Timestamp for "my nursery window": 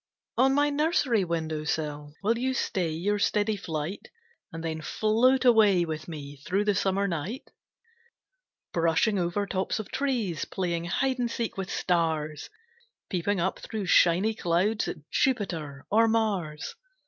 0.55-1.63